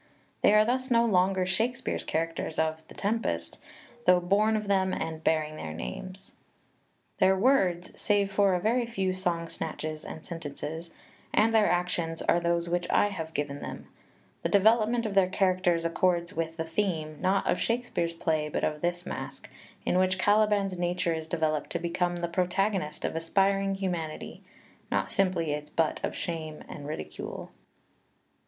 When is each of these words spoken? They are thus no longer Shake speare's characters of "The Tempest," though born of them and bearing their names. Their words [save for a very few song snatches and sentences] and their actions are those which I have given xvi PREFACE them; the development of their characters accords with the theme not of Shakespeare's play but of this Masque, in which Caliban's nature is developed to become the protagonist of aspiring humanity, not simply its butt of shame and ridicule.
They 0.41 0.55
are 0.55 0.65
thus 0.65 0.89
no 0.89 1.05
longer 1.05 1.45
Shake 1.45 1.75
speare's 1.75 2.03
characters 2.03 2.57
of 2.57 2.81
"The 2.87 2.95
Tempest," 2.95 3.59
though 4.07 4.19
born 4.19 4.55
of 4.57 4.67
them 4.67 4.93
and 4.93 5.23
bearing 5.23 5.57
their 5.57 5.75
names. 5.75 6.33
Their 7.19 7.37
words 7.37 7.91
[save 8.01 8.31
for 8.31 8.55
a 8.55 8.59
very 8.59 8.87
few 8.87 9.13
song 9.13 9.47
snatches 9.47 10.03
and 10.03 10.25
sentences] 10.25 10.89
and 11.31 11.53
their 11.53 11.69
actions 11.69 12.23
are 12.23 12.39
those 12.39 12.67
which 12.67 12.89
I 12.89 13.09
have 13.09 13.35
given 13.35 13.57
xvi 13.57 13.59
PREFACE 13.61 13.69
them; 13.83 13.87
the 14.41 14.49
development 14.49 15.05
of 15.05 15.13
their 15.13 15.29
characters 15.29 15.85
accords 15.85 16.33
with 16.33 16.57
the 16.57 16.63
theme 16.63 17.21
not 17.21 17.45
of 17.45 17.59
Shakespeare's 17.61 18.15
play 18.15 18.49
but 18.49 18.63
of 18.63 18.81
this 18.81 19.05
Masque, 19.05 19.51
in 19.85 19.99
which 19.99 20.17
Caliban's 20.17 20.79
nature 20.79 21.13
is 21.13 21.27
developed 21.27 21.69
to 21.73 21.77
become 21.77 22.15
the 22.15 22.27
protagonist 22.27 23.05
of 23.05 23.15
aspiring 23.15 23.75
humanity, 23.75 24.41
not 24.89 25.11
simply 25.11 25.51
its 25.51 25.69
butt 25.69 25.99
of 26.01 26.15
shame 26.15 26.63
and 26.67 26.87
ridicule. 26.87 27.51